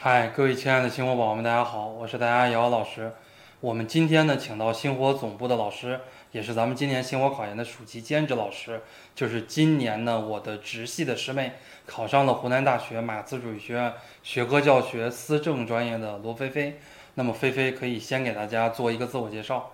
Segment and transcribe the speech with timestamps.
[0.00, 3.12] 嗨，各位亲爱的星火宝宝们，大家好，我是大家瑶瑶老师。
[3.60, 6.00] 我们今天呢，请到星火总部的老师，
[6.32, 8.82] 也是咱们今年星火考研的暑期兼职老师，
[9.14, 11.52] 就是今年呢我的直系的师妹，
[11.86, 13.92] 考上了湖南大学马自主义学院
[14.24, 16.80] 学科教学思政专业的罗菲菲。
[17.14, 19.70] 那么菲菲可以先给大家做一个自我介绍。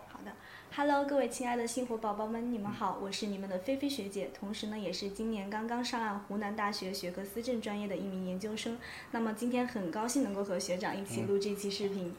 [0.74, 8.78] ，Hello，各位亲爱的星火宝宝们，你们好，我是你们的菲菲学姐，同时呢，也是今年刚刚上岸湖南大学学科思政专业的一名研究生。
[9.10, 12.14] 那么今天很高兴能够和学长一起录这期视频。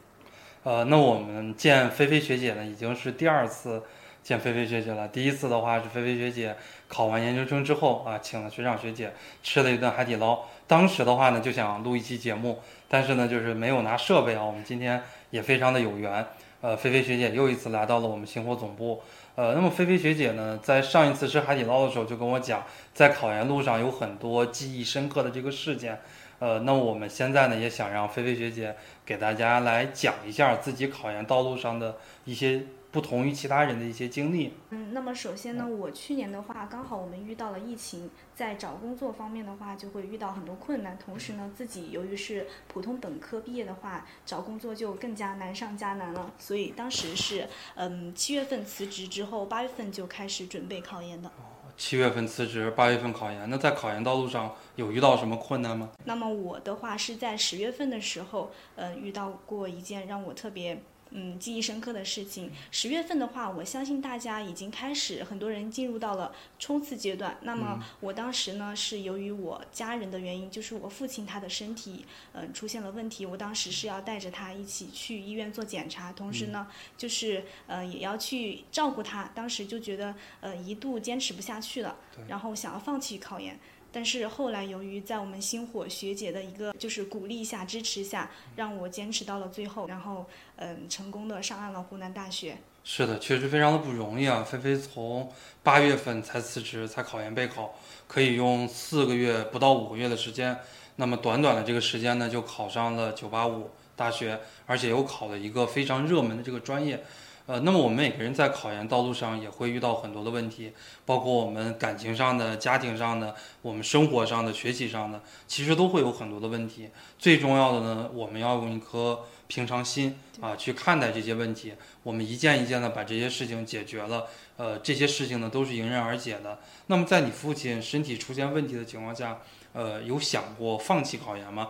[0.62, 3.82] 呃，那我们见菲菲学姐呢，已经是第二次
[4.22, 5.08] 见菲菲学姐了。
[5.08, 10.38] 第一次的话是菲菲学姐考完研究生之后啊，请了学长学姐吃了一顿海底捞。
[10.66, 14.42] 当时的话呢，就想录一期节目，但是呢，就是没有拿设备啊。
[14.42, 16.24] 我们今天也非常的有缘，
[16.64, 19.02] 呃，菲菲学姐又一次来到了我们星火总部。
[19.34, 22.64] 呃，那么菲菲学姐呢，在上一次吃海底捞的时候就跟我讲，
[22.94, 26.00] 在考研路上有很多记忆深刻的这个事件。
[26.38, 28.74] 呃，那我们现在呢，也想让菲菲学姐
[29.04, 32.62] 给大家来讲一下自己考研道路上的一些。
[32.94, 34.52] 不同于其他人的一些经历。
[34.70, 40.96] 嗯，那么首先呢，我去年的话，刚好我们遇到了疫情，在找工作方面的话，就会遇到很多困难。
[40.96, 46.30] 同时呢，自己由于是普通本科毕业的话，找工作就更加难上加难了。
[46.38, 51.28] 所以当时是，嗯，七月份辞职之后，八月份就开始准备考研的。
[51.30, 53.50] 哦，七月份辞职，八月份考研。
[53.50, 55.90] 那在考研道路上有遇到什么困难吗？
[56.04, 60.80] 那么我的话是在十月份的时候，呃，遇到过一件让我特别。
[61.10, 62.50] 嗯，记忆深刻的事情。
[62.70, 67.36] 十月份的话，我相信大家已经开始，很多人进入到了冲刺阶段。
[67.42, 76.66] 那么我当时呢，是由于我家人的原因，就是我父亲他的身体嗯出现了问题，我当时是要带着他一起去医院做检查，同时呢，
[76.98, 79.30] 就是呃也要去照顾他。
[79.34, 81.96] 当时就觉得呃一度坚持不下去了，
[82.26, 83.58] 然后想要放弃考研。
[83.94, 90.26] 但是后来，由于在我们星火学姐的一个就是鼓励下、支持下，让我坚持到了最后，然后
[90.56, 92.56] 嗯，成功的上岸了湖南大学。
[92.82, 94.42] 是的，确实非常的不容易啊！
[94.42, 95.32] 菲菲从
[95.62, 97.72] 八月份才辞职，才考研备考，
[98.08, 100.58] 可以用四个月不到五个月的时间，
[100.96, 107.00] 那么短短的这个时间呢，就考上了九八五大学，而且又考了一个非常热门的这个专业。
[107.46, 110.72] 呃，那么我们每个人在考研道路上也会遇到很多的问题，
[111.04, 116.88] 包括我们感情上的、家庭上的、我们生活上的、学习上的，其实都会有很多的问题。
[117.18, 124.26] 最重要的呢，我们要用一颗平常心啊去看待这些问题，我们一件一件的把这些事情解决了，
[124.56, 126.60] 呃，这些事情呢都是迎刃而解的。
[126.86, 129.40] 那么在你父亲身体出现问题的情况下，
[129.74, 131.68] 呃，有想过放弃考研吗？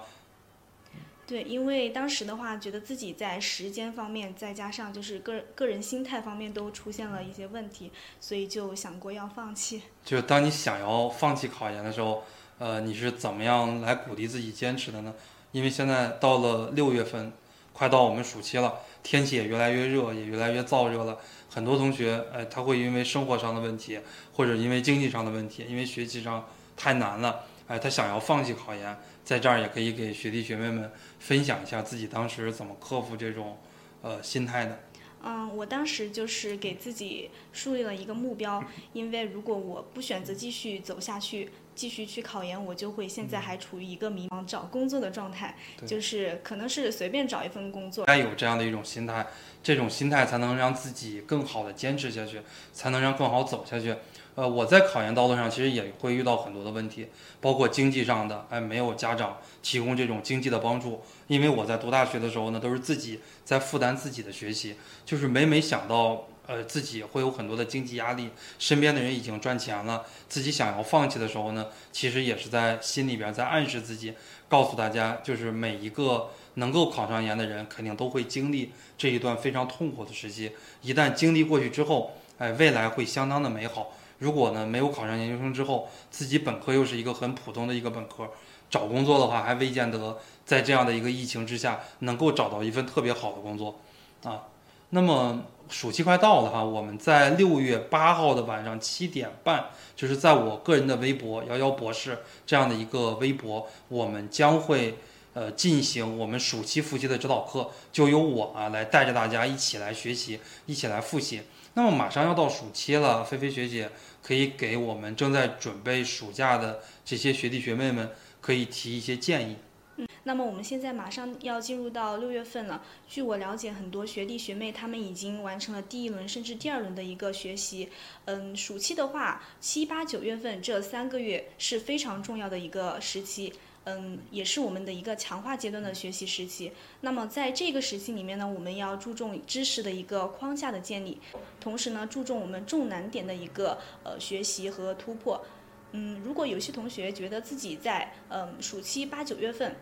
[1.27, 7.91] 对，因为当时的话，觉得自己在时间方面，再加上就是个个人心态方面都出现了一些问题，
[8.21, 9.83] 所以就想过要放弃。
[10.05, 12.25] 就当你想要放弃考研的时候，
[12.59, 15.15] 呃，你是怎么样来鼓励自己坚持的呢？
[15.53, 17.33] 因为现在到了六月份，
[17.73, 21.19] 快到我们暑期了，天气也越来越热，也越来越燥热了。
[21.49, 23.99] 很多同学，哎，他会因为生活上的问题，
[24.35, 26.47] 或者因为经济上的问题，因为学习上
[26.77, 28.97] 太难了，哎，他想要放弃考研。
[29.25, 33.59] 在这儿也可以给学弟学妹们分享一下自己当时怎么克服这种，
[34.03, 34.79] 呃，心态的。
[35.27, 48.05] 嗯，我当时就是给自己树立了一个目标，因为如果我不选择继续走下去，继续去考研，我就会现在还处于一个迷茫找工作的状态，就是可能是随便找一份工作。
[48.05, 49.27] 该有这样的一种心态，
[49.63, 52.43] 这种心态才能让自己更好的坚持下去，
[52.75, 53.97] 才能让更好走下去。
[54.37, 57.07] 呃，我在考研道路上其实也会遇到很多的问题，
[57.41, 61.03] 包括经济上的，哎，没有家长提供这种经济的帮助。
[61.29, 64.75] 因为我在读大学的时候呢，都是自己在负担自己的学习，
[65.07, 74.15] 就是每每想到，呃，自己会有很多的经济压力，身边的人已经赚钱了，自己想要放弃的时候呢，其实也是在心里边在暗示自己，
[74.49, 80.51] 告诉大家，就是每一个能够考上研的人，肯定都会经历这一段非常痛苦的时期。
[80.83, 83.93] 一旦经历过去之后，哎，未来会相当的美好。
[84.25, 88.31] 如果呢没有考上研究生之后，自己本科又是一个很普通的一个本科，
[88.71, 93.79] 找工作的话还未见得在这样的一个疫情之下能够找到一份特别好的工作，
[94.23, 94.45] 啊，
[94.89, 104.97] 那么暑期快到了哈，我们在六月八号的晚上七点半，就是在我个人的微博“瑶瑶博士”这样的一个微博，我们将会
[105.35, 111.43] 呃进行我们暑期复习的指导课，就由我啊来带着大家一起来学习，一起来复习。
[111.77, 113.91] 那么马上要到暑期了，菲菲学姐
[114.27, 118.11] 可以给我们正在准备暑假的这些学弟学妹们，
[118.41, 119.57] 可以提一些建议。
[119.97, 122.83] 嗯，那么我们现在马上要进入到六月份了。
[123.07, 127.91] 据我了解，很多学弟学妹他们已经完成了第一轮甚至第二轮的一个学习。
[128.25, 133.53] 嗯，暑期的话，七八九月份这三个月是非常重要的一个时期。
[133.85, 136.73] 嗯，也是我们的一个强化阶段的学习时期。
[137.01, 141.21] 那么在这个时期里面呢，我们要注重知识的一个框架的建立，
[141.61, 145.45] 同时呢，注重我们重难点的一个呃学习和突破。
[145.93, 149.75] 嗯，如果有些同学觉得自己在嗯暑期八九月份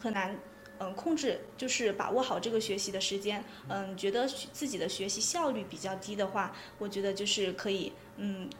[0.00, 0.38] 很难。
[0.78, 3.44] 嗯，控制就是把握好这个学习的时间。
[3.68, 8.50] 嗯，觉得自己的学习效率比较低的话，我觉得就是可以嗯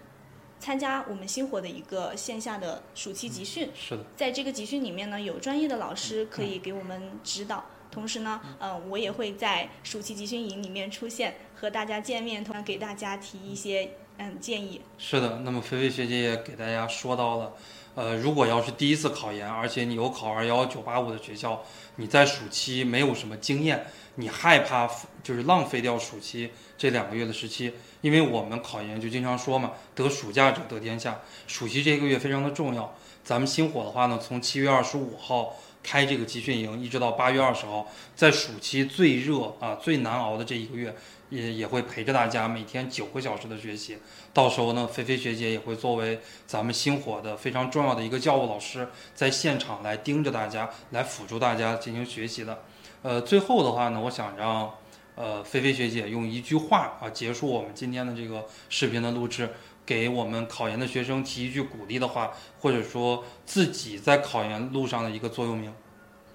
[0.62, 3.68] 参加我们星火的一个线下的暑期集训。
[3.74, 13.90] 是的，在这个集训里面呢，有专业的老师可以给我们指导，同时呢，嗯，我也会在暑期集训营里面出现，和大家见面，同样给大家提一些
[14.40, 14.80] 建议。
[14.98, 17.52] 是的，那么菲菲学姐也给大家说到了。
[17.94, 21.62] 呃，如果要是第一次考研，而且你有考二幺九八五的学校，
[21.96, 23.84] 你在暑期没有什么经验，
[24.14, 24.88] 你害怕
[25.22, 32.94] 就是浪费掉暑期这两个月的时期，因为我们考研就经常说嘛，得暑假者得天下，暑期这个月非常的重要。
[33.22, 40.94] 咱们星火的话呢，从七月二十五号开这个集训营，一直到八月二十号，在暑期最热啊最难熬的这一个月。
[41.32, 43.96] 也也会陪着大家每天九个小时的学习，
[44.34, 52.62] 到时候呢，菲菲学姐也会作为咱们星火的非常重要的一个教务老师，在现场来盯着大家，来辅助大家进行学习的。
[53.00, 54.74] 呃，最后的话呢，我想让
[55.14, 59.48] 呃菲菲学姐用一句话啊结束我们今天的这个视频的录制，
[59.84, 65.72] 给我们考研的学生提一句鼓励的话，或者说自己在考研路上的一个座右铭。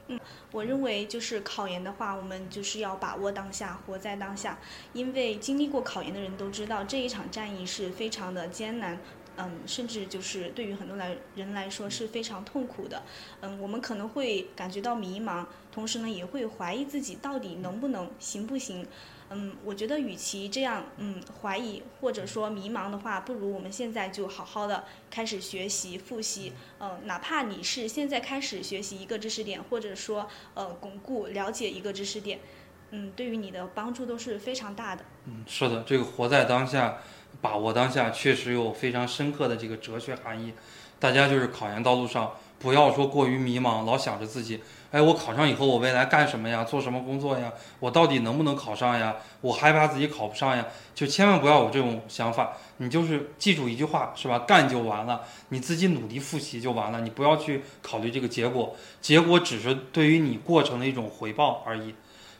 [0.09, 0.19] 嗯，
[0.51, 4.57] 我认为就是考研的话，我们就是要把握当下，活在当下。
[4.93, 8.97] 因为经历过考研的人都知道，这一场战役是非常的艰难，
[9.37, 13.03] 嗯，甚至就是对于很多来人来说是非常痛苦的。
[13.41, 18.85] 嗯，我们可能会感觉到迷茫，同时呢，也会怀疑自己到底能不能行不行。
[19.29, 26.53] 嗯，我觉得与其这样，嗯，怀疑或者说迷茫的话，不如我们现在就好好的开始学习复习。
[26.79, 32.39] 嗯，哪怕你是现在开始学习一个知识点，或者说呃巩固了解一个知识点，
[32.91, 35.03] 嗯，对于你的帮助都是非常大的。
[35.25, 36.97] 嗯，是的，这个活在当下，
[37.41, 40.53] 把握当下，确实有非常深刻的这个哲学含义。
[40.99, 44.61] 大家就是考研道路上，不要说过于迷茫，老想着自己。
[44.89, 46.63] 哎，我考上以后，我未来干什么呀？
[46.63, 47.51] 做什么工作呀？
[47.79, 49.17] 我到底能不能考上呀？
[49.41, 52.53] 我害怕自己考不上呀，就千万不要有这种想法。
[52.77, 54.39] 你就是记住一句话，是吧？
[54.39, 57.01] 干就完了，你自己努力复习就完了。
[57.01, 61.93] 你不要去考虑这个结果，结果只是对于你过程的一种回报而已。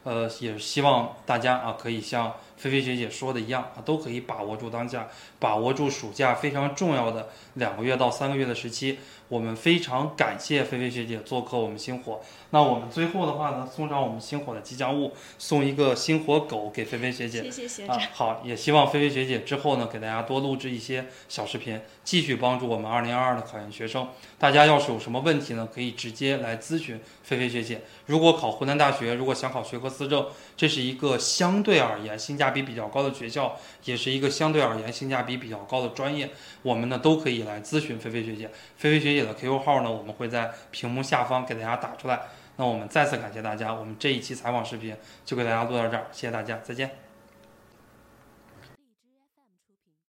[0.07, 5.07] 呃，也是希望大家啊，可以像菲菲学姐说的一样啊，都可以把握住当下，
[5.39, 9.00] 把握住暑假非常重要的两个月到三个月的时期。
[9.30, 12.21] 我们非常感谢菲菲学姐做客我们星火。
[12.51, 17.44] 那我们最后的话呢，送上我们星火的吉祥物，送一个星火狗给菲菲学姐。
[17.44, 18.00] 谢谢学长。
[18.13, 24.07] 好，也希望菲菲学姐之后呢，给大家多录制一些小视频，继续帮助我们二零二二的考研学生。
[24.39, 27.81] 大家要是有什么问题呢，可以直接来咨询菲菲学姐。
[28.06, 30.25] 如果考湖南大学，如果想考学科思政，
[30.56, 36.29] 这是一个相对而言性价比比较高的学校，也是一个相对而言性价比比较高的专业，
[36.61, 38.49] 我们呢都可以来咨询菲菲学姐。
[38.77, 42.21] 菲菲学姐的 QQ 号呢，我们会在屏幕下方给大家打出来。
[42.55, 44.95] 那我们再次感谢大家，我们这一期采访视频
[45.25, 47.06] 就给大家录到这儿，谢谢大家，再见。